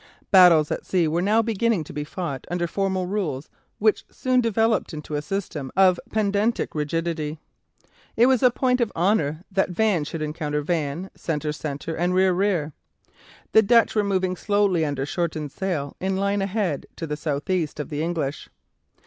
Battles 0.31 0.71
at 0.71 0.83
sea 0.83 1.07
were 1.07 1.21
now 1.21 1.43
beginning 1.43 1.83
to 1.83 1.93
be 1.93 2.03
fought 2.03 2.47
under 2.49 2.65
formal 2.65 3.05
rules 3.05 3.51
which 3.77 4.03
soon 4.09 4.41
developed 4.41 4.95
into 4.95 5.13
a 5.13 5.21
system 5.21 5.71
of 5.77 5.99
pedantic 6.09 6.73
rigidity. 6.73 7.37
It 8.17 8.25
was 8.25 8.41
a 8.41 8.49
point 8.49 8.81
of 8.81 8.91
honour 8.95 9.43
that 9.51 9.69
van 9.69 10.03
should 10.03 10.23
encounter 10.23 10.61
van; 10.63 11.11
centre, 11.13 11.51
centre; 11.53 11.95
and 11.95 12.15
rear, 12.15 12.33
rear. 12.33 12.73
The 13.51 13.61
Dutch 13.61 13.93
were 13.93 14.03
moving 14.03 14.35
slowly 14.35 14.83
under 14.83 15.05
shortened 15.05 15.51
sail 15.51 15.95
in 15.99 16.15
line 16.17 16.41
ahead 16.41 16.87
to 16.95 17.05
the 17.05 17.15
south 17.15 17.47
east 17.51 17.79
of 17.79 17.89
the 17.89 18.01
English. 18.01 18.49